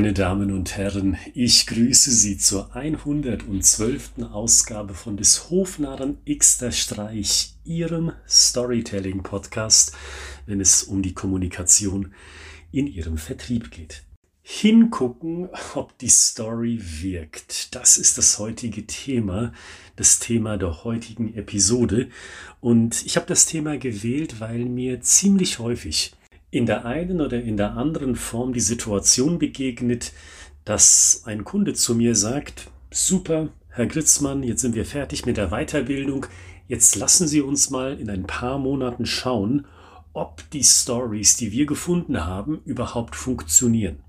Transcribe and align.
Meine 0.00 0.14
Damen 0.14 0.50
und 0.50 0.78
Herren, 0.78 1.18
ich 1.34 1.66
grüße 1.66 2.10
Sie 2.10 2.38
zur 2.38 2.74
112. 2.74 4.12
Ausgabe 4.32 4.94
von 4.94 5.18
des 5.18 5.50
Hofnarren 5.50 6.16
Xter 6.24 6.72
Streich, 6.72 7.52
Ihrem 7.64 8.12
Storytelling-Podcast, 8.26 9.92
wenn 10.46 10.62
es 10.62 10.84
um 10.84 11.02
die 11.02 11.12
Kommunikation 11.12 12.14
in 12.72 12.86
Ihrem 12.86 13.18
Vertrieb 13.18 13.70
geht. 13.70 14.04
Hingucken, 14.40 15.50
ob 15.74 15.98
die 15.98 16.08
Story 16.08 16.80
wirkt. 16.80 17.74
Das 17.74 17.98
ist 17.98 18.16
das 18.16 18.38
heutige 18.38 18.86
Thema, 18.86 19.52
das 19.96 20.18
Thema 20.18 20.56
der 20.56 20.82
heutigen 20.82 21.34
Episode. 21.34 22.08
Und 22.62 23.04
ich 23.04 23.16
habe 23.16 23.26
das 23.26 23.44
Thema 23.44 23.76
gewählt, 23.76 24.40
weil 24.40 24.64
mir 24.64 25.02
ziemlich 25.02 25.58
häufig 25.58 26.14
in 26.50 26.66
der 26.66 26.84
einen 26.84 27.20
oder 27.20 27.40
in 27.40 27.56
der 27.56 27.76
anderen 27.76 28.16
Form 28.16 28.52
die 28.52 28.60
Situation 28.60 29.38
begegnet, 29.38 30.12
dass 30.64 31.22
ein 31.24 31.44
Kunde 31.44 31.74
zu 31.74 31.94
mir 31.94 32.14
sagt, 32.14 32.70
super, 32.90 33.50
Herr 33.68 33.86
Gritzmann, 33.86 34.42
jetzt 34.42 34.62
sind 34.62 34.74
wir 34.74 34.84
fertig 34.84 35.26
mit 35.26 35.36
der 35.36 35.50
Weiterbildung, 35.50 36.26
jetzt 36.66 36.96
lassen 36.96 37.28
Sie 37.28 37.40
uns 37.40 37.70
mal 37.70 37.98
in 37.98 38.10
ein 38.10 38.26
paar 38.26 38.58
Monaten 38.58 39.06
schauen, 39.06 39.66
ob 40.12 40.48
die 40.50 40.64
Stories, 40.64 41.36
die 41.36 41.52
wir 41.52 41.66
gefunden 41.66 42.24
haben, 42.24 42.60
überhaupt 42.64 43.14
funktionieren. 43.14 44.02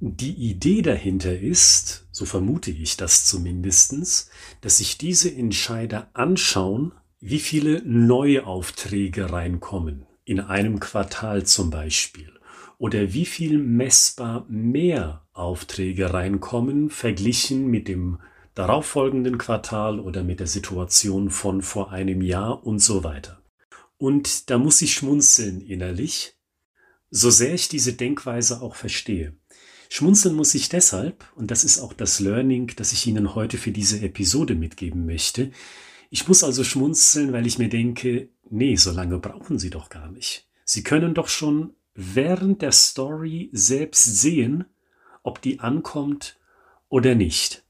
Die 0.00 0.34
Idee 0.34 0.82
dahinter 0.82 1.38
ist, 1.38 2.06
so 2.10 2.24
vermute 2.24 2.70
ich 2.70 2.96
das 2.96 3.24
zumindestens, 3.24 4.28
dass 4.60 4.78
sich 4.78 4.98
diese 4.98 5.32
Entscheider 5.32 6.10
anschauen, 6.12 6.92
wie 7.20 7.38
viele 7.38 7.80
neue 7.84 8.44
Aufträge 8.44 9.32
reinkommen 9.32 10.04
in 10.26 10.40
einem 10.40 10.80
Quartal 10.80 11.46
zum 11.46 11.70
Beispiel 11.70 12.30
oder 12.78 13.14
wie 13.14 13.24
viel 13.24 13.58
messbar 13.58 14.44
mehr 14.48 15.26
Aufträge 15.32 16.12
reinkommen 16.12 16.90
verglichen 16.90 17.68
mit 17.68 17.88
dem 17.88 18.18
darauffolgenden 18.54 19.38
Quartal 19.38 20.00
oder 20.00 20.22
mit 20.22 20.40
der 20.40 20.46
Situation 20.46 21.30
von 21.30 21.62
vor 21.62 21.92
einem 21.92 22.20
Jahr 22.20 22.66
und 22.66 22.80
so 22.80 23.04
weiter. 23.04 23.42
Und 23.98 24.50
da 24.50 24.58
muss 24.58 24.82
ich 24.82 24.94
schmunzeln 24.94 25.60
innerlich, 25.60 26.34
so 27.10 27.30
sehr 27.30 27.54
ich 27.54 27.68
diese 27.68 27.94
Denkweise 27.94 28.60
auch 28.60 28.74
verstehe. 28.74 29.36
Schmunzeln 29.88 30.34
muss 30.34 30.54
ich 30.54 30.68
deshalb, 30.68 31.24
und 31.36 31.50
das 31.50 31.64
ist 31.64 31.78
auch 31.78 31.92
das 31.92 32.18
Learning, 32.18 32.72
das 32.76 32.92
ich 32.92 33.06
Ihnen 33.06 33.34
heute 33.34 33.56
für 33.56 33.70
diese 33.70 34.00
Episode 34.00 34.54
mitgeben 34.54 35.06
möchte, 35.06 35.52
ich 36.10 36.28
muss 36.28 36.44
also 36.44 36.64
schmunzeln, 36.64 37.32
weil 37.32 37.46
ich 37.46 37.58
mir 37.58 37.68
denke, 37.68 38.28
nee, 38.48 38.76
so 38.76 38.90
lange 38.90 39.18
brauchen 39.18 39.58
Sie 39.58 39.70
doch 39.70 39.88
gar 39.88 40.10
nicht. 40.10 40.48
Sie 40.64 40.82
können 40.82 41.14
doch 41.14 41.28
schon 41.28 41.74
während 41.94 42.62
der 42.62 42.72
Story 42.72 43.50
selbst 43.52 44.20
sehen, 44.20 44.64
ob 45.22 45.42
die 45.42 45.60
ankommt 45.60 46.38
oder 46.88 47.14
nicht. 47.14 47.65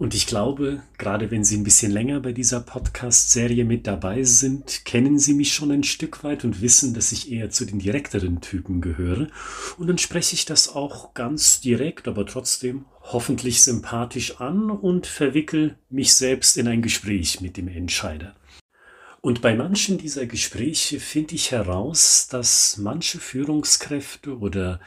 Und 0.00 0.14
ich 0.14 0.26
glaube, 0.26 0.82
gerade 0.96 1.30
wenn 1.30 1.44
Sie 1.44 1.58
ein 1.58 1.62
bisschen 1.62 1.92
länger 1.92 2.20
bei 2.20 2.32
dieser 2.32 2.60
Podcast-Serie 2.60 3.66
mit 3.66 3.86
dabei 3.86 4.22
sind, 4.22 4.86
kennen 4.86 5.18
Sie 5.18 5.34
mich 5.34 5.52
schon 5.52 5.70
ein 5.70 5.82
Stück 5.82 6.24
weit 6.24 6.42
und 6.42 6.62
wissen, 6.62 6.94
dass 6.94 7.12
ich 7.12 7.30
eher 7.30 7.50
zu 7.50 7.66
den 7.66 7.80
direkteren 7.80 8.40
Typen 8.40 8.80
gehöre. 8.80 9.28
Und 9.76 9.88
dann 9.88 9.98
spreche 9.98 10.32
ich 10.32 10.46
das 10.46 10.74
auch 10.74 11.12
ganz 11.12 11.60
direkt, 11.60 12.08
aber 12.08 12.24
trotzdem 12.24 12.86
hoffentlich 13.02 13.60
sympathisch 13.60 14.40
an 14.40 14.70
und 14.70 15.06
verwickel 15.06 15.76
mich 15.90 16.14
selbst 16.14 16.56
in 16.56 16.66
ein 16.66 16.80
Gespräch 16.80 17.42
mit 17.42 17.58
dem 17.58 17.68
Entscheider. 17.68 18.34
Und 19.20 19.42
bei 19.42 19.54
manchen 19.54 19.98
dieser 19.98 20.24
Gespräche 20.24 20.98
finde 20.98 21.34
ich 21.34 21.50
heraus, 21.50 22.26
dass 22.26 22.78
manche 22.78 23.18
Führungskräfte 23.18 24.38
oder 24.38 24.80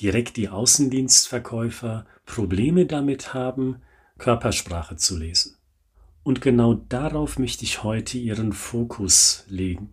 direkt 0.00 0.36
die 0.36 0.50
Außendienstverkäufer 0.50 2.06
Probleme 2.26 2.86
damit 2.86 3.34
haben, 3.34 3.82
Körpersprache 4.22 4.94
zu 4.94 5.18
lesen. 5.18 5.56
Und 6.22 6.40
genau 6.40 6.74
darauf 6.74 7.40
möchte 7.40 7.64
ich 7.64 7.82
heute 7.82 8.18
Ihren 8.18 8.52
Fokus 8.52 9.42
legen. 9.48 9.90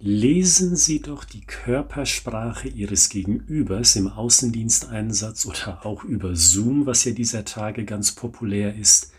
Lesen 0.00 0.74
Sie 0.74 1.00
doch 1.00 1.22
die 1.22 1.42
Körpersprache 1.42 2.66
Ihres 2.66 3.08
Gegenübers 3.08 3.94
im 3.94 4.08
Außendiensteinsatz 4.08 5.46
oder 5.46 5.86
auch 5.86 6.02
über 6.02 6.34
Zoom, 6.34 6.86
was 6.86 7.04
ja 7.04 7.12
dieser 7.12 7.44
Tage 7.44 7.84
ganz 7.84 8.16
populär 8.16 8.74
ist. 8.74 9.12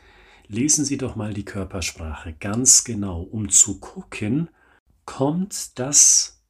Lesen 0.49 0.83
Sie 0.83 0.97
doch 0.97 1.15
mal 1.15 1.33
die 1.33 1.45
Körpersprache 1.45 2.35
ganz 2.37 2.83
genau, 2.83 3.21
um 3.21 3.47
zu 3.47 3.79
gucken, 3.79 4.49
kommt 5.05 5.79
das, 5.79 6.43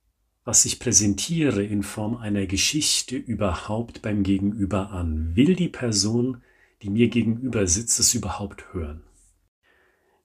was 0.46 0.66
ich 0.66 0.80
präsentiere 0.80 1.64
in 1.64 1.84
Form 1.84 2.18
einer 2.18 2.48
Geschichte 2.48 3.18
überhaupt 3.18 4.02
beim 4.02 4.24
Gegenüber 4.24 4.90
an? 4.90 5.36
Will 5.36 5.53
die 5.53 5.69
Person 5.69 6.42
die 6.82 6.90
mir 6.90 7.10
gegenüber 7.10 7.68
sitzt, 7.68 8.00
es 8.00 8.14
überhaupt 8.14 8.74
hören. 8.74 9.04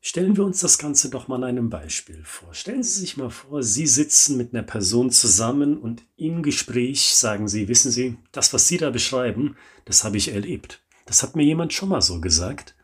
Stellen 0.07 0.37
wir 0.37 0.45
uns 0.45 0.61
das 0.61 0.77
Ganze 0.77 1.09
doch 1.09 1.29
mal 1.29 1.37
an 1.37 1.45
einem 1.45 1.71
Beispiel 1.71 2.23
vor. 2.25 2.53
Stellen 2.53 2.83
Sie 2.83 3.01
sich 3.01 3.17
mal 3.17 3.31
vor, 3.31 3.63
Sie 3.63 3.87
sitzen 3.87 4.37
mit 4.37 4.53
einer 4.53 4.63
Person 4.63 5.11
zusammen 5.11 5.79
und 5.79 6.03
im 6.17 6.43
Gespräch 6.43 7.15
sagen 7.15 7.49
Sie, 7.49 7.69
wissen 7.69 7.91
Sie, 7.91 8.19
das, 8.31 8.53
was 8.53 8.69
Sie 8.69 8.77
da 8.77 8.91
beschreiben, 8.91 9.57
das 9.87 10.05
habe 10.05 10.19
ich 10.19 10.29
erlebt. 10.31 10.83
Das 11.07 11.23
hat 11.23 11.37
mir 11.37 11.45
jemand 11.45 11.73
schon 11.73 11.89
mal 11.89 12.03
so 12.03 12.21
gesagt. 12.21 12.75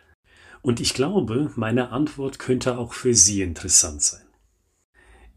Und 0.62 0.80
ich 0.80 0.94
glaube, 0.94 1.52
meine 1.56 1.90
Antwort 1.90 2.38
könnte 2.38 2.78
auch 2.78 2.94
für 2.94 3.14
Sie 3.14 3.42
interessant 3.42 4.00
sein. 4.00 4.29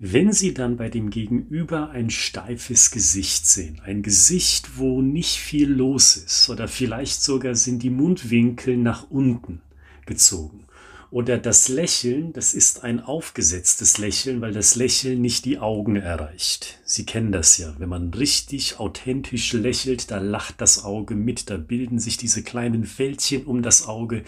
Wenn 0.06 0.34
Sie 0.34 0.54
dann 0.54 0.76
bei 0.76 0.90
dem 0.90 1.12
Gegenüber 1.12 1.92
ein 1.92 2.10
steifes 2.10 2.92
Gesicht 2.92 3.48
sehen, 3.48 3.82
ein 3.86 4.02
Gesicht, 4.02 4.78
wo 4.78 5.02
nicht 5.02 5.38
viel 5.38 5.72
los 5.72 6.18
ist, 6.18 6.50
oder 6.50 6.68
vielleicht 6.68 7.24
sogar 7.24 7.56
sind 7.56 7.84
die 7.84 7.90
Mundwinkel 7.90 8.76
nach 8.76 9.10
unten 9.10 9.62
gezogen, 10.06 10.66
oder 11.10 11.38
das 11.38 11.70
Lächeln, 11.70 12.34
das 12.34 12.54
ist 12.54 12.84
ein 12.84 13.00
aufgesetztes 13.00 13.98
Lächeln, 13.98 14.42
weil 14.42 14.52
das 14.52 14.76
Lächeln 14.76 15.22
nicht 15.22 15.46
die 15.46 15.60
Augen 15.60 15.96
erreicht. 15.96 16.82
Sie 16.84 17.06
kennen 17.06 17.32
das 17.32 17.58
ja, 17.58 17.74
wenn 17.78 17.88
man 17.88 18.14
richtig 18.14 18.82
authentisch 18.82 19.54
lächelt, 19.54 20.12
da 20.12 20.18
lacht 20.18 20.60
das 20.60 20.84
Auge 20.84 21.16
mit, 21.16 21.50
da 21.50 21.56
bilden 21.56 21.98
sich 21.98 22.18
diese 22.18 22.44
kleinen 22.44 22.84
Fältchen 22.84 23.46
um 23.46 23.62
das 23.62 23.88
Auge, 23.88 24.26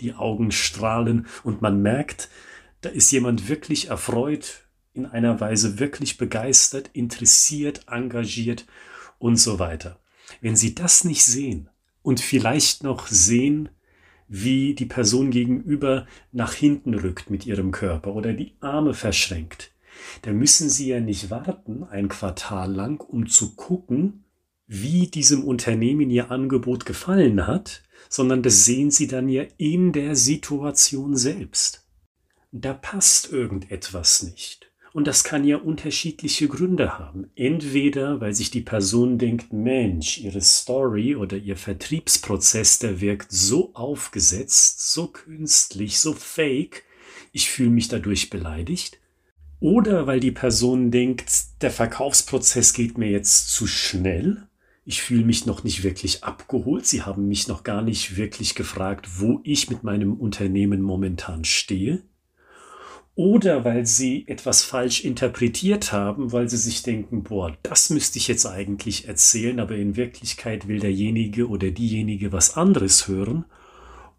die 0.00 0.14
Augen 0.14 0.52
strahlen 0.52 1.26
und 1.44 1.60
man 1.60 1.82
merkt, 1.82 2.30
da 2.80 2.88
ist 2.88 3.10
jemand 3.10 3.50
wirklich 3.50 3.88
erfreut, 3.88 4.64
in 4.98 5.06
einer 5.06 5.40
Weise 5.40 5.78
wirklich 5.78 6.18
begeistert, 6.18 6.90
interessiert, 6.92 7.86
engagiert 7.88 8.66
und 9.18 9.36
so 9.36 9.58
weiter. 9.58 9.98
Wenn 10.40 10.56
Sie 10.56 10.74
das 10.74 11.04
nicht 11.04 11.24
sehen 11.24 11.70
und 12.02 12.20
vielleicht 12.20 12.82
noch 12.82 13.06
sehen, 13.06 13.70
wie 14.28 14.74
die 14.74 14.86
Person 14.86 15.30
gegenüber 15.30 16.06
nach 16.32 16.52
hinten 16.52 16.94
rückt 16.94 17.30
mit 17.30 17.46
ihrem 17.46 17.70
Körper 17.70 18.14
oder 18.14 18.34
die 18.34 18.52
Arme 18.60 18.92
verschränkt, 18.92 19.72
dann 20.22 20.36
müssen 20.36 20.68
Sie 20.68 20.88
ja 20.88 21.00
nicht 21.00 21.30
warten 21.30 21.84
ein 21.84 22.08
Quartal 22.08 22.72
lang, 22.72 23.00
um 23.00 23.26
zu 23.26 23.54
gucken, 23.56 24.24
wie 24.66 25.06
diesem 25.06 25.44
Unternehmen 25.44 26.10
Ihr 26.10 26.30
Angebot 26.30 26.84
gefallen 26.84 27.46
hat, 27.46 27.82
sondern 28.10 28.42
das 28.42 28.64
sehen 28.64 28.90
Sie 28.90 29.06
dann 29.06 29.28
ja 29.28 29.44
in 29.56 29.92
der 29.92 30.14
Situation 30.14 31.16
selbst. 31.16 31.86
Da 32.52 32.74
passt 32.74 33.32
irgendetwas 33.32 34.22
nicht. 34.22 34.67
Und 34.92 35.06
das 35.06 35.22
kann 35.22 35.44
ja 35.44 35.56
unterschiedliche 35.58 36.48
Gründe 36.48 36.98
haben. 36.98 37.30
Entweder, 37.36 38.20
weil 38.20 38.34
sich 38.34 38.50
die 38.50 38.62
Person 38.62 39.18
denkt, 39.18 39.52
Mensch, 39.52 40.18
ihre 40.18 40.40
Story 40.40 41.14
oder 41.14 41.36
ihr 41.36 41.56
Vertriebsprozess, 41.56 42.78
der 42.78 43.00
wirkt 43.00 43.30
so 43.30 43.74
aufgesetzt, 43.74 44.92
so 44.92 45.08
künstlich, 45.08 46.00
so 46.00 46.14
fake, 46.14 46.84
ich 47.32 47.50
fühle 47.50 47.70
mich 47.70 47.88
dadurch 47.88 48.30
beleidigt. 48.30 48.98
Oder 49.60 50.06
weil 50.06 50.20
die 50.20 50.32
Person 50.32 50.90
denkt, 50.90 51.30
der 51.62 51.70
Verkaufsprozess 51.70 52.72
geht 52.72 52.96
mir 52.96 53.10
jetzt 53.10 53.50
zu 53.52 53.66
schnell. 53.66 54.48
Ich 54.84 55.02
fühle 55.02 55.24
mich 55.24 55.44
noch 55.44 55.64
nicht 55.64 55.82
wirklich 55.82 56.24
abgeholt. 56.24 56.86
Sie 56.86 57.02
haben 57.02 57.28
mich 57.28 57.48
noch 57.48 57.62
gar 57.62 57.82
nicht 57.82 58.16
wirklich 58.16 58.54
gefragt, 58.54 59.20
wo 59.20 59.40
ich 59.42 59.68
mit 59.68 59.82
meinem 59.82 60.14
Unternehmen 60.14 60.80
momentan 60.80 61.44
stehe 61.44 62.02
oder 63.18 63.64
weil 63.64 63.84
sie 63.84 64.28
etwas 64.28 64.62
falsch 64.62 65.04
interpretiert 65.04 65.90
haben, 65.90 66.30
weil 66.30 66.48
sie 66.48 66.56
sich 66.56 66.84
denken, 66.84 67.24
boah, 67.24 67.52
das 67.64 67.90
müsste 67.90 68.16
ich 68.16 68.28
jetzt 68.28 68.46
eigentlich 68.46 69.08
erzählen, 69.08 69.58
aber 69.58 69.74
in 69.74 69.96
Wirklichkeit 69.96 70.68
will 70.68 70.78
derjenige 70.78 71.48
oder 71.48 71.72
diejenige 71.72 72.30
was 72.30 72.56
anderes 72.56 73.08
hören 73.08 73.44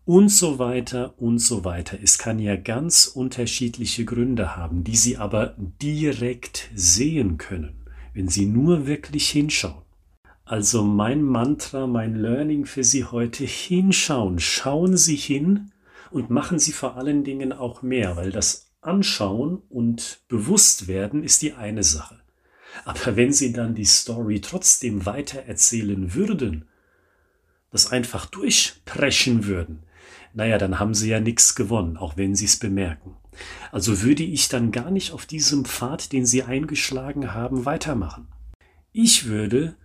und 0.04 0.28
so 0.28 0.60
weiter 0.60 1.14
und 1.18 1.40
so 1.40 1.64
weiter. 1.64 1.98
Es 2.04 2.18
kann 2.18 2.40
ja 2.40 2.58
ganz 2.58 3.06
unterschiedliche 3.06 4.04
Gründe 4.04 4.58
haben, 4.58 4.84
die 4.84 4.98
Sie 4.98 5.16
aber 5.16 5.56
direkt 5.82 6.70
sehen 6.76 7.38
können, 7.38 7.86
wenn 8.14 8.28
Sie 8.28 8.48
nur 8.48 8.86
wirklich 8.86 9.30
hinschauen. 9.30 9.86
Also 10.44 10.84
mein 10.84 11.24
Mantra, 11.24 11.88
mein 11.88 12.16
Learning 12.16 12.66
für 12.66 12.84
Sie 12.84 13.06
heute, 13.06 13.46
hinschauen. 13.46 14.40
Schauen 14.40 14.98
Sie 14.98 15.16
hin 15.16 15.72
und 16.12 16.30
machen 16.30 16.60
Sie 16.60 16.74
vor 16.74 16.98
allen 16.98 17.24
Dingen 17.24 17.54
auch 17.54 17.82
mehr, 17.82 18.18
weil 18.18 18.34
das 18.34 18.69
anschauen 18.82 19.62
und 19.70 20.22
bewusst 20.28 20.88
werden 20.88 21.24
ist 21.24 21.42
die 21.42 21.54
eine 21.54 21.84
Sache. 21.84 22.20
Aber 22.86 23.00
wenn 23.16 23.34
Sie 23.34 23.54
dann 23.54 23.76
die 23.76 23.86
Story 23.86 24.42
trotzdem 24.42 25.06
weiter 25.06 25.44
erzählen 25.44 26.14
würden, 26.14 26.68
das 27.72 27.92
einfach 27.92 28.26
durchpreschen 28.26 29.46
würden, 29.46 29.84
naja, 30.34 30.58
dann 30.58 30.80
haben 30.80 30.94
sie 30.94 31.10
ja 31.10 31.20
nichts 31.20 31.56
gewonnen, 31.56 31.98
auch 31.98 32.18
wenn 32.18 32.36
sie 32.36 32.46
es 32.46 32.58
bemerken. 32.58 33.16
Also 33.72 34.02
würde 34.02 34.24
ich 34.24 34.48
dann 34.50 34.72
gar 34.72 34.92
nicht 34.92 35.12
auf 35.12 35.26
diesem 35.26 35.66
Pfad, 35.66 36.12
den 36.12 36.26
sie 36.26 36.44
eingeschlagen 36.44 37.34
haben, 37.34 37.66
weitermachen. 37.66 38.28
Ich 38.92 39.26
würde 39.26 39.76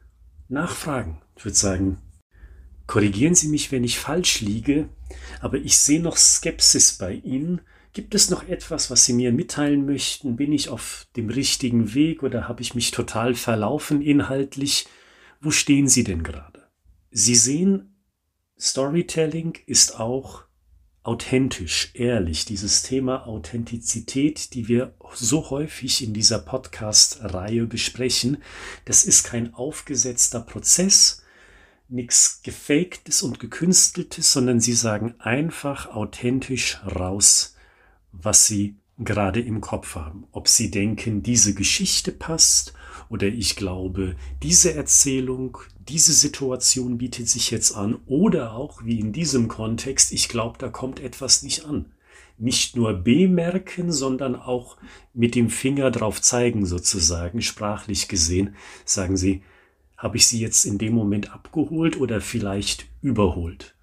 nachfragen. 0.49 1.21
Ich 1.37 1.45
würde 1.45 1.57
sagen, 1.57 1.99
korrigieren 2.87 3.35
Sie 3.35 3.49
mich, 3.49 3.73
wenn 3.73 3.85
ich 3.85 3.99
falsch 3.99 4.41
liege, 4.41 4.89
aber 5.41 5.59
ich 5.59 5.79
sehe 5.79 6.01
noch 6.01 6.17
Skepsis 6.17 6.95
bei 6.95 7.15
Ihnen. 7.15 7.61
Gibt 7.95 8.17
es 8.17 8.29
noch 8.29 8.49
etwas, 8.49 8.91
was 8.91 9.05
Sie 9.05 9.13
mir 9.13 9.31
mitteilen 9.31 9.87
möchten? 9.87 10.35
Bin 10.35 10.53
ich 10.53 10.69
auf 10.69 11.07
dem 11.15 11.31
richtigen 11.31 11.95
Weg 11.95 12.25
oder 12.25 12.49
habe 12.49 12.61
ich 12.61 12.75
mich 12.75 12.91
total 12.91 13.37
verlaufen 13.37 14.03
inhaltlich? 14.03 14.89
Wo 15.41 15.53
stehen 15.53 15.87
Sie 15.87 16.03
denn 16.03 16.25
gerade? 16.25 16.65
Sie 17.13 17.37
sehen, 17.37 18.03
Storytelling 18.59 19.59
ist 19.67 20.01
auch 20.01 20.43
authentisch, 21.05 21.93
ehrlich. 21.95 22.45
Dieses 22.45 22.83
Thema 22.83 23.29
Authentizität, 23.29 24.55
die 24.55 24.67
wir 24.67 24.97
so 25.15 25.51
häufig 25.51 26.03
in 26.03 26.15
dieser 26.15 26.41
Podcast-Reihe 26.41 27.67
besprechen, 27.67 28.39
das 28.87 29.05
ist 29.05 29.23
kein 29.23 29.55
aufgesetzter 29.55 30.41
Prozess, 30.41 31.23
nichts 31.89 32.43
gefaktes 32.43 33.23
und 33.23 33.39
gekünsteltes, 33.39 34.33
sondern 34.33 34.59
sie 34.59 34.73
sagen 34.73 35.15
einfach 35.21 35.95
authentisch 35.95 36.81
raus, 36.85 37.54
was 38.23 38.47
sie 38.47 38.77
gerade 38.99 39.41
im 39.41 39.61
Kopf 39.61 39.97
haben. 39.97 40.25
Ob 40.33 40.49
sie 40.49 40.71
denken, 40.71 41.23
diese 41.23 41.55
Geschichte 41.55 42.13
passt 42.13 42.75
oder 43.09 43.27
ich 43.27 43.57
glaube, 43.57 44.17
diese 44.43 44.75
Erzählung, 44.75 45.59
diese 45.89 46.13
Situation 46.13 46.99
bietet 46.99 47.29
sich 47.29 47.51
jetzt 47.51 47.73
an 47.73 47.99
oder 48.07 48.55
auch 48.55 48.85
wie 48.85 49.01
in 49.01 49.13
diesem 49.13 49.49
Kontext, 49.49 50.13
ich 50.13 50.29
glaube, 50.29 50.59
da 50.59 50.69
kommt 50.69 51.01
etwas 51.01 51.43
nicht 51.43 51.65
an. 51.65 51.93
Nicht 52.37 52.77
nur 52.77 52.95
bemerken, 52.95 53.93
sondern 53.93 54.35
auch 54.35 54.77
mit 55.13 55.35
dem 55.35 55.51
Finger 55.51 55.91
drauf 55.91 56.21
zeigen 56.21 56.67
sozusagen, 56.67 57.43
sprachlich 57.43 58.09
gesehen, 58.09 58.57
sagen 58.85 59.17
sie, 59.17 59.43
habe 59.97 60.17
ich 60.17 60.27
sie 60.27 60.41
jetzt 60.41 60.65
in 60.65 60.79
dem 60.79 60.95
Moment 60.95 61.33
abgeholt 61.33 61.97
oder 61.99 62.21
vielleicht 62.21 62.87
überholt. 63.03 63.77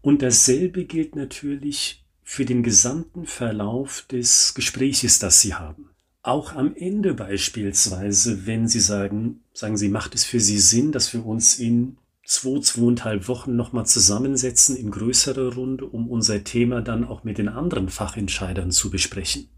Und 0.00 0.22
dasselbe 0.22 0.84
gilt 0.84 1.14
natürlich 1.14 2.04
für 2.30 2.44
den 2.44 2.62
gesamten 2.62 3.24
Verlauf 3.24 4.02
des 4.02 4.52
Gespräches, 4.52 5.18
das 5.18 5.40
Sie 5.40 5.54
haben. 5.54 5.88
Auch 6.20 6.54
am 6.54 6.76
Ende 6.76 7.14
beispielsweise, 7.14 8.46
wenn 8.46 8.68
Sie 8.68 8.80
sagen, 8.80 9.40
sagen 9.54 9.78
Sie, 9.78 9.88
macht 9.88 10.14
es 10.14 10.24
für 10.24 10.38
Sie 10.38 10.58
Sinn, 10.58 10.92
dass 10.92 11.14
wir 11.14 11.24
uns 11.24 11.58
in 11.58 11.96
zwei, 12.26 12.60
zweieinhalb 12.60 13.28
Wochen 13.28 13.56
nochmal 13.56 13.86
zusammensetzen 13.86 14.76
in 14.76 14.90
größerer 14.90 15.54
Runde, 15.54 15.86
um 15.86 16.06
unser 16.10 16.44
Thema 16.44 16.82
dann 16.82 17.04
auch 17.04 17.24
mit 17.24 17.38
den 17.38 17.48
anderen 17.48 17.88
Fachentscheidern 17.88 18.72
zu 18.72 18.90
besprechen. 18.90 19.48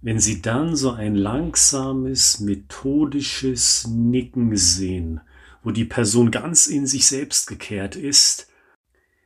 Wenn 0.00 0.18
Sie 0.18 0.40
dann 0.40 0.76
so 0.76 0.92
ein 0.92 1.14
langsames, 1.14 2.40
methodisches 2.40 3.86
Nicken 3.86 4.56
sehen, 4.56 5.20
wo 5.62 5.72
die 5.72 5.84
Person 5.84 6.30
ganz 6.30 6.68
in 6.68 6.86
sich 6.86 7.06
selbst 7.06 7.46
gekehrt 7.46 7.96
ist, 7.96 8.48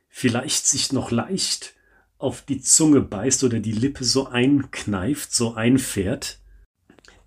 vielleicht 0.09 0.67
sich 0.67 0.91
noch 0.91 1.11
leicht 1.11 1.75
auf 2.21 2.43
die 2.43 2.61
Zunge 2.61 3.01
beißt 3.01 3.43
oder 3.43 3.59
die 3.59 3.71
Lippe 3.71 4.03
so 4.03 4.27
einkneift, 4.27 5.33
so 5.33 5.55
einfährt, 5.55 6.39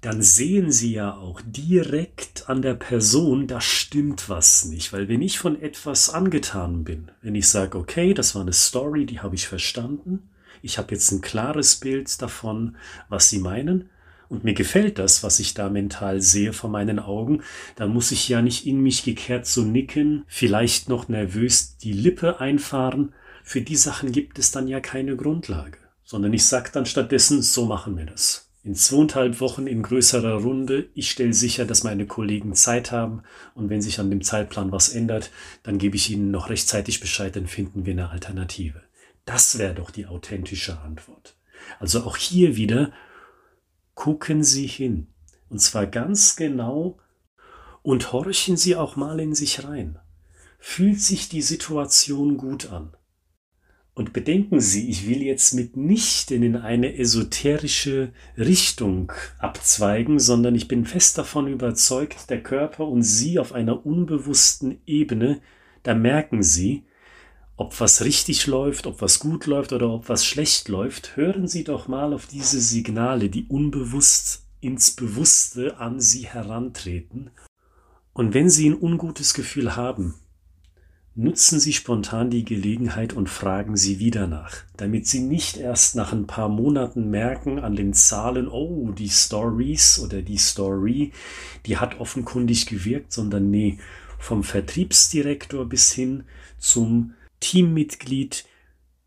dann 0.01 0.23
sehen 0.23 0.71
Sie 0.71 0.93
ja 0.93 1.17
auch 1.17 1.41
direkt 1.47 2.49
an 2.49 2.61
der 2.61 2.75
Person, 2.75 3.47
da 3.47 3.61
stimmt 3.61 4.29
was 4.29 4.67
nicht. 4.67 4.93
Weil 4.93 5.09
wenn 5.09 5.23
ich 5.23 5.39
von 5.39 5.61
etwas 5.61 6.11
angetan 6.11 6.85
bin, 6.85 7.11
wenn 7.23 7.35
ich 7.35 7.49
sage, 7.49 7.79
okay, 7.79 8.13
das 8.13 8.35
war 8.35 8.43
eine 8.43 8.53
Story, 8.53 9.07
die 9.07 9.21
habe 9.21 9.35
ich 9.35 9.49
verstanden, 9.49 10.29
ich 10.61 10.79
habe 10.79 10.93
jetzt 10.95 11.11
ein 11.11 11.23
klares 11.23 11.77
Bild 11.77 12.21
davon, 12.21 12.77
was 13.09 13.31
Sie 13.31 13.39
meinen, 13.39 13.89
und 14.29 14.45
mir 14.45 14.55
gefällt 14.55 14.99
das, 14.99 15.23
was 15.23 15.39
ich 15.39 15.55
da 15.55 15.69
mental 15.69 16.21
sehe 16.21 16.53
vor 16.53 16.71
meinen 16.71 16.99
Augen, 16.99 17.43
dann 17.77 17.93
muss 17.93 18.11
ich 18.11 18.29
ja 18.29 18.43
nicht 18.43 18.67
in 18.67 18.81
mich 18.81 19.05
gekehrt 19.05 19.47
so 19.47 19.63
nicken, 19.63 20.25
vielleicht 20.27 20.89
noch 20.89 21.09
nervös 21.09 21.77
die 21.77 21.93
Lippe 21.93 22.41
einfahren. 22.41 23.15
Für 23.47 23.61
die 23.61 23.77
Sachen 23.77 24.11
gibt 24.11 24.39
es 24.39 24.51
dann 24.51 24.67
ja 24.67 24.81
keine 24.81 25.17
Grundlage, 25.17 25.79
sondern 26.03 26.33
ich 26.33 26.47
sage 26.47 26.71
dann 26.73 26.87
stattdessen, 26.87 27.43
so 27.43 27.67
machen 27.67 27.97
wir 27.97 28.07
das 28.07 28.51
in 28.65 28.75
zweieinhalb 28.75 29.41
Wochen 29.41 29.67
in 29.67 29.83
größerer 29.83 30.41
Runde. 30.43 30.89
Ich 30.95 31.11
stelle 31.11 31.35
sicher, 31.35 31.67
dass 31.67 31.85
meine 31.85 32.07
Kollegen 32.07 32.55
Zeit 32.55 32.91
haben 32.91 33.23
und 33.55 33.69
wenn 33.69 33.83
sich 33.83 34.01
an 34.01 34.09
dem 34.09 34.23
Zeitplan 34.23 34.73
was 34.73 34.89
ändert, 34.89 35.31
dann 35.63 35.77
gebe 35.77 35.97
ich 35.97 36.11
ihnen 36.11 36.31
noch 36.31 36.49
rechtzeitig 36.49 37.01
Bescheid, 37.01 37.37
dann 37.37 37.47
finden 37.47 37.85
wir 37.85 37.93
eine 37.93 38.09
Alternative. 38.09 38.83
Das 39.27 39.59
wäre 39.59 39.75
doch 39.75 39.91
die 39.91 40.07
authentische 40.07 40.81
Antwort. 40.81 41.37
Also 41.79 42.05
auch 42.05 42.17
hier 42.17 42.57
wieder 42.57 42.93
gucken 43.95 44.43
Sie 44.43 44.67
hin 44.67 45.09
und 45.51 45.61
zwar 45.61 45.87
ganz 45.87 46.35
genau 46.35 46.99
und 47.83 48.13
horchen 48.13 48.57
Sie 48.57 48.77
auch 48.77 48.97
mal 48.97 49.21
in 49.21 49.35
sich 49.35 49.65
rein. 49.65 49.99
Fühlt 50.59 51.03
sich 51.03 51.29
die 51.29 51.43
Situation 51.43 52.39
gut 52.39 52.71
an? 52.71 52.97
Und 53.95 54.13
bedenken 54.13 54.61
Sie, 54.61 54.91
ich 54.91 55.09
will 55.09 55.23
jetzt 55.23 55.55
mitnichten 55.55 56.43
in 56.43 56.57
eine 56.57 56.99
esoterische 56.99 58.13
Richtung 58.37 59.13
abzweigen, 59.39 60.19
sondern 60.19 60.57
ich 60.57 60.67
bin 60.67 60.85
fest 60.85 61.17
davon 61.17 61.47
überzeugt, 61.47 62.29
der 62.29 62.43
Körper 62.43 62.89
und 62.89 63.05
Sie 63.05 63.39
auf 63.39 63.53
einer 63.53 63.87
unbewussten 63.87 64.81
Ebene, 64.85 65.41
da 65.85 65.95
merken 65.95 66.43
Sie, 66.43 66.83
ob 67.57 67.79
was 67.79 68.05
richtig 68.05 68.49
läuft, 68.49 68.89
ob 68.89 69.01
was 69.01 69.21
gut 69.21 69.47
läuft 69.47 69.73
oder 69.73 69.91
ob 69.91 70.09
was 70.09 70.27
schlecht 70.27 70.69
läuft. 70.69 71.17
Hören 71.17 71.47
Sie 71.47 71.63
doch 71.63 71.87
mal 71.87 72.13
auf 72.13 72.27
diese 72.27 72.61
Signale, 72.61 73.31
die 73.31 73.47
unbewusst 73.47 74.45
ins 74.61 74.91
Bewusste 74.91 75.79
an 75.79 76.01
Sie 76.01 76.27
herantreten. 76.27 77.31
Und 78.13 78.35
wenn 78.35 78.51
Sie 78.51 78.69
ein 78.71 78.81
ungutes 78.81 79.35
Gefühl 79.35 79.77
haben, 79.77 80.15
Nutzen 81.17 81.61
Sie 81.61 81.73
spontan 81.73 82.29
die 82.29 82.45
Gelegenheit 82.45 83.13
und 83.13 83.29
fragen 83.29 83.77
Sie 83.77 84.01
wieder 84.01 84.27
nach, 84.27 84.65
damit 84.77 85.07
Sie 85.07 85.21
nicht 85.21 85.57
erst 85.57 85.95
nach 85.95 86.13
ein 86.13 86.27
paar 86.27 86.49
Monaten 86.49 87.09
merken 87.09 87.61
an 87.61 87.77
den 87.77 87.95
Zahlen, 87.95 88.49
oh, 88.49 88.91
die 88.91 89.11
Stories 89.11 90.01
oder 90.01 90.23
die 90.23 90.39
Story, 90.39 91.13
die 91.67 91.77
hat 91.77 92.01
offenkundig 92.01 92.67
gewirkt, 92.67 93.13
sondern 93.13 93.49
nee, 93.49 93.79
vom 94.19 94.43
Vertriebsdirektor 94.43 95.67
bis 95.67 95.93
hin 95.93 96.25
zum 96.59 97.15
Teammitglied 97.39 98.45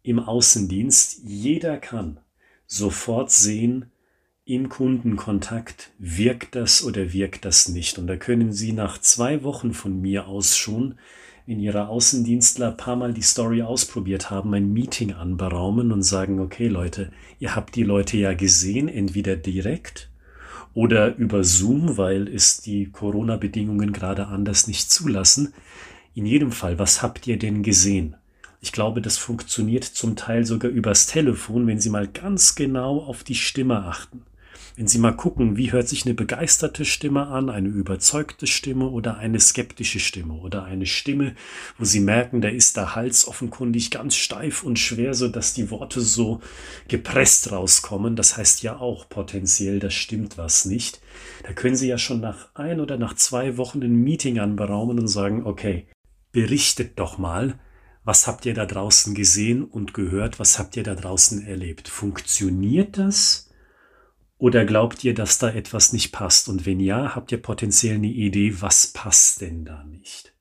im 0.01 0.19
Außendienst, 0.19 1.23
jeder 1.25 1.75
kann 1.75 2.21
sofort 2.67 3.31
sehen, 3.31 3.91
im 4.45 4.69
Kundenkontakt 4.69 5.91
wirkt 5.99 6.55
das 6.55 6.81
oder 6.81 7.11
wirkt 7.11 7.43
das 7.43 7.67
nicht. 7.67 7.97
Und 7.97 8.07
da 8.07 8.15
können 8.15 8.53
Sie 8.53 8.71
nach 8.71 8.97
zwei 8.97 9.43
Wochen 9.43 9.73
von 9.73 9.99
mir 9.99 10.27
aus 10.27 10.55
schon 10.55 10.97
in 11.47 11.61
ihrer 11.61 11.87
Außendienstler 11.87 12.71
paar 12.71 12.97
Mal 12.97 13.13
die 13.13 13.21
Story 13.21 13.61
ausprobiert 13.61 14.29
haben, 14.29 14.53
ein 14.53 14.73
Meeting 14.73 15.13
anberaumen 15.13 15.93
und 15.93 16.03
sagen, 16.03 16.41
okay 16.41 16.67
Leute, 16.67 17.09
ihr 17.39 17.55
habt 17.55 17.75
die 17.75 17.83
Leute 17.83 18.17
ja 18.17 18.33
gesehen, 18.33 18.89
entweder 18.89 19.37
direkt 19.37 20.09
oder 20.73 21.15
über 21.15 21.43
Zoom, 21.43 21.97
weil 21.97 22.27
es 22.27 22.61
die 22.61 22.91
Corona-Bedingungen 22.91 23.93
gerade 23.93 24.27
anders 24.27 24.67
nicht 24.67 24.91
zulassen. 24.91 25.53
In 26.13 26.25
jedem 26.25 26.51
Fall, 26.51 26.77
was 26.77 27.01
habt 27.01 27.25
ihr 27.25 27.39
denn 27.39 27.63
gesehen? 27.63 28.15
Ich 28.59 28.73
glaube, 28.73 29.01
das 29.01 29.17
funktioniert 29.17 29.85
zum 29.85 30.15
Teil 30.15 30.45
sogar 30.45 30.69
übers 30.69 31.07
Telefon, 31.07 31.65
wenn 31.65 31.79
Sie 31.79 31.89
mal 31.89 32.07
ganz 32.07 32.55
genau 32.55 32.99
auf 32.99 33.23
die 33.23 33.35
Stimme 33.35 33.85
achten. 33.85 34.23
Wenn 34.77 34.87
Sie 34.87 34.99
mal 34.99 35.13
gucken, 35.13 35.57
wie 35.57 35.71
hört 35.71 35.89
sich 35.89 36.05
eine 36.05 36.13
begeisterte 36.13 36.85
Stimme 36.85 37.29
an, 37.29 37.49
eine 37.49 37.67
überzeugte 37.67 38.45
Stimme 38.45 38.89
oder 38.89 39.17
eine 39.17 39.39
skeptische 39.39 39.99
Stimme 39.99 40.35
oder 40.35 40.65
eine 40.65 40.85
Stimme, 40.85 41.33
wo 41.79 41.83
Sie 41.83 41.99
merken, 41.99 42.41
da 42.41 42.49
ist 42.49 42.77
der 42.77 42.93
Hals 42.93 43.27
offenkundig 43.27 43.89
ganz 43.89 44.15
steif 44.15 44.61
und 44.61 44.77
schwer, 44.77 45.15
so 45.15 45.29
dass 45.29 45.55
die 45.55 45.71
Worte 45.71 45.99
so 46.01 46.41
gepresst 46.89 47.51
rauskommen. 47.51 48.15
Das 48.15 48.37
heißt 48.37 48.61
ja 48.61 48.77
auch 48.77 49.09
potenziell, 49.09 49.79
da 49.79 49.89
stimmt 49.89 50.37
was 50.37 50.65
nicht. 50.65 51.01
Da 51.41 51.53
können 51.53 51.75
Sie 51.75 51.87
ja 51.87 51.97
schon 51.97 52.21
nach 52.21 52.49
ein 52.53 52.79
oder 52.79 52.97
nach 52.97 53.15
zwei 53.15 53.57
Wochen 53.57 53.81
ein 53.81 53.95
Meeting 54.03 54.37
anberaumen 54.37 54.99
und 54.99 55.07
sagen, 55.07 55.43
okay, 55.43 55.87
berichtet 56.31 56.99
doch 56.99 57.17
mal, 57.17 57.57
was 58.03 58.27
habt 58.27 58.45
ihr 58.45 58.53
da 58.53 58.67
draußen 58.67 59.15
gesehen 59.15 59.63
und 59.63 59.95
gehört? 59.95 60.39
Was 60.39 60.59
habt 60.59 60.77
ihr 60.77 60.83
da 60.83 60.93
draußen 60.93 61.47
erlebt? 61.47 61.87
Funktioniert 61.87 62.99
das? 62.99 63.46
Oder 64.37 64.65
glaubt 64.65 65.03
ihr, 65.03 65.13
dass 65.13 65.39
da 65.39 65.49
etwas 65.49 65.93
nicht 65.93 66.11
passt? 66.11 66.47
Und 66.47 66.65
wenn 66.65 66.79
ja, 66.79 67.15
habt 67.15 67.31
ihr 67.31 67.41
potenziell 67.41 67.95
eine 67.95 68.07
Idee, 68.07 68.61
was 68.61 68.87
passt 68.87 69.41
denn 69.41 69.65
da 69.65 69.83
nicht? 69.83 70.33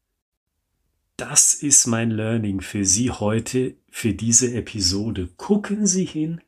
Das 1.16 1.54
ist 1.54 1.86
mein 1.86 2.10
Learning 2.10 2.60
für 2.60 2.84
Sie 2.84 3.10
heute, 3.10 3.76
für 3.90 4.12
diese 4.12 4.52
Episode. 4.52 5.30
Gucken 5.38 5.86
Sie 5.86 6.04
hin 6.04 6.42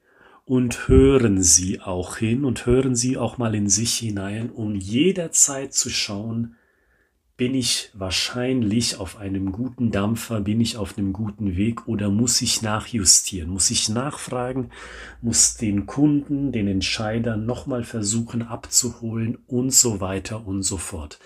und 0.44 0.88
hören 0.88 1.42
Sie 1.42 1.80
auch 1.80 2.16
hin 2.18 2.44
und 2.44 2.66
hören 2.66 2.94
Sie 2.94 3.16
auch 3.16 3.38
mal 3.38 3.54
in 3.54 3.70
sich 3.70 3.94
hinein, 3.94 4.50
um 4.50 4.74
jederzeit 4.74 5.72
zu 5.72 5.88
schauen, 5.88 6.57
bin 7.38 7.54
ich 7.54 7.90
wahrscheinlich 7.94 8.98
auf 8.98 9.16
einem 9.16 9.52
guten 9.52 9.92
Dampfer, 9.92 10.40
bin 10.40 10.60
ich 10.60 10.76
auf 10.76 10.98
einem 10.98 11.12
guten 11.12 11.56
Weg? 11.56 11.86
Oder 11.86 12.10
muss 12.10 12.42
ich 12.42 12.62
nachjustieren, 12.62 13.48
muss 13.48 13.70
ich 13.70 13.88
nachfragen, 13.88 14.70
muss 15.22 15.54
den 15.54 15.86
Kunden, 15.86 16.50
den 16.50 16.66
Entscheider 16.66 17.36
nochmal 17.36 17.84
versuchen 17.84 18.42
abzuholen? 18.42 19.38
Und 19.46 19.72
so 19.72 20.00
weiter 20.00 20.48
und 20.48 20.64
so 20.64 20.78
fort. 20.78 21.20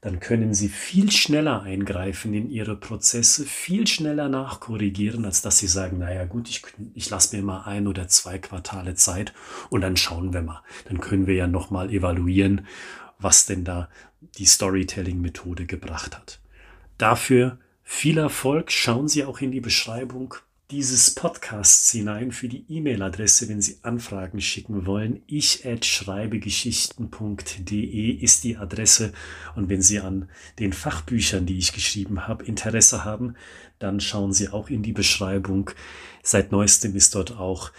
Dann 0.00 0.18
können 0.18 0.54
Sie 0.54 0.68
viel 0.68 1.12
schneller 1.12 1.62
eingreifen 1.62 2.34
in 2.34 2.50
Ihre 2.50 2.74
Prozesse, 2.74 3.44
viel 3.44 3.86
schneller 3.86 4.28
nachkorrigieren, 4.28 5.24
als 5.24 5.40
dass 5.40 5.58
Sie 5.58 5.68
sagen, 5.68 5.98
naja 5.98 6.24
gut, 6.24 6.48
ich, 6.50 6.62
ich 6.94 7.08
lasse 7.10 7.36
mir 7.36 7.44
mal 7.44 7.62
ein 7.62 7.86
oder 7.86 8.08
zwei 8.08 8.38
Quartale 8.38 8.96
Zeit 8.96 9.32
und 9.70 9.82
dann 9.82 9.96
schauen 9.96 10.34
wir 10.34 10.42
mal. 10.42 10.62
Dann 10.88 11.00
können 11.00 11.28
wir 11.28 11.36
ja 11.36 11.46
nochmal 11.46 11.90
evaluieren, 11.90 12.66
was 13.24 13.46
denn 13.46 13.64
da 13.64 13.88
die 14.38 14.46
Storytelling-Methode 14.46 15.66
gebracht 15.66 16.16
hat. 16.16 16.38
Dafür 16.98 17.58
viel 17.82 18.18
Erfolg. 18.18 18.70
Schauen 18.70 19.08
Sie 19.08 19.24
auch 19.24 19.40
in 19.40 19.50
die 19.50 19.60
Beschreibung 19.60 20.36
dieses 20.70 21.14
Podcasts 21.14 21.92
hinein 21.92 22.32
für 22.32 22.48
die 22.48 22.64
E-Mail-Adresse, 22.68 23.48
wenn 23.48 23.60
Sie 23.60 23.78
Anfragen 23.82 24.40
schicken 24.40 24.86
wollen. 24.86 25.22
Ich 25.26 25.66
at 25.66 25.84
schreibegeschichten.de 25.84 28.10
ist 28.10 28.44
die 28.44 28.56
Adresse. 28.56 29.12
Und 29.56 29.68
wenn 29.68 29.82
Sie 29.82 29.98
an 30.00 30.30
den 30.58 30.72
Fachbüchern, 30.72 31.44
die 31.46 31.58
ich 31.58 31.72
geschrieben 31.72 32.26
habe, 32.26 32.44
Interesse 32.44 33.04
haben, 33.04 33.34
dann 33.78 34.00
schauen 34.00 34.32
Sie 34.32 34.48
auch 34.48 34.70
in 34.70 34.82
die 34.82 34.92
Beschreibung. 34.92 35.70
Seit 36.22 36.50
neuestem 36.52 36.96
ist 36.96 37.14
dort 37.14 37.36
auch 37.36 37.70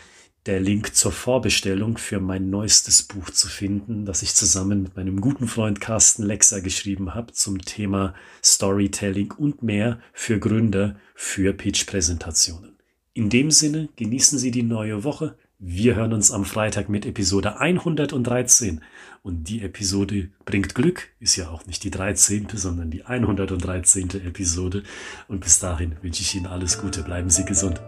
der 0.45 0.59
Link 0.59 0.95
zur 0.95 1.11
Vorbestellung 1.11 1.97
für 1.97 2.19
mein 2.19 2.49
neuestes 2.49 3.03
Buch 3.03 3.31
zu 3.31 3.47
finden, 3.47 4.05
das 4.05 4.21
ich 4.21 4.35
zusammen 4.35 4.83
mit 4.83 4.95
meinem 4.95 5.19
guten 5.19 5.47
Freund 5.47 5.81
Carsten 5.81 6.23
Lexer 6.23 6.61
geschrieben 6.61 7.15
habe 7.15 7.33
zum 7.33 7.59
Thema 7.59 8.13
Storytelling 8.43 9.31
und 9.31 9.63
mehr 9.63 9.99
für 10.13 10.39
Gründer 10.39 10.97
für 11.15 11.53
Pitch-Präsentationen. 11.53 12.75
In 13.13 13.29
dem 13.29 13.49
Sinne, 13.49 13.89
genießen 13.95 14.37
Sie 14.37 14.51
die 14.51 14.63
neue 14.63 15.03
Woche. 15.03 15.37
Wir 15.57 15.95
hören 15.95 16.13
uns 16.13 16.31
am 16.31 16.43
Freitag 16.43 16.89
mit 16.89 17.05
Episode 17.05 17.59
113 17.59 18.81
und 19.23 19.45
die 19.45 19.61
Episode 19.61 20.29
bringt 20.43 20.75
Glück, 20.75 21.07
ist 21.19 21.37
ja 21.37 21.49
auch 21.49 21.65
nicht 21.65 21.83
die 21.85 21.91
13., 21.91 22.47
sondern 22.53 22.91
die 22.91 23.05
113. 23.05 24.09
Episode 24.25 24.83
und 25.27 25.39
bis 25.39 25.59
dahin 25.59 25.95
wünsche 26.01 26.21
ich 26.21 26.35
Ihnen 26.35 26.45
alles 26.45 26.77
Gute, 26.77 27.03
bleiben 27.03 27.29
Sie 27.29 27.45
gesund. 27.45 27.81